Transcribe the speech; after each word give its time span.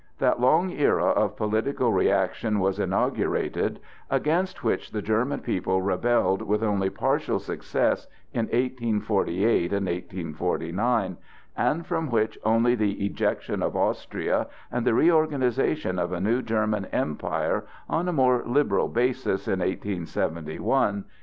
That 0.17 0.41
long 0.41 0.71
era 0.71 1.05
of 1.09 1.35
political 1.35 1.93
reaction 1.93 2.57
was 2.59 2.79
inaugurated 2.79 3.79
against 4.09 4.63
which 4.63 4.89
the 4.89 5.01
German 5.03 5.41
people 5.41 5.83
rebelled 5.83 6.41
with 6.41 6.63
only 6.63 6.89
partial 6.89 7.37
success 7.37 8.07
in 8.33 8.45
1848 8.45 9.71
and 9.71 9.85
1849, 9.85 11.17
and 11.55 11.85
from 11.85 12.09
which 12.09 12.39
only 12.43 12.73
the 12.73 12.93
ejection 13.05 13.61
of 13.61 13.75
Austria 13.75 14.47
and 14.71 14.87
the 14.87 14.95
reorganization 14.95 15.99
of 15.99 16.11
a 16.11 16.19
new 16.19 16.41
German 16.41 16.85
Empire 16.85 17.65
on 17.87 18.07
a 18.07 18.11
more 18.13 18.41
liberal 18.43 18.87
basis 18.87 19.47
in 19.47 19.59
1871 19.59 19.93
gave 19.93 20.13
them 20.15 20.41
permanent 20.41 21.05
relief. 21.05 21.11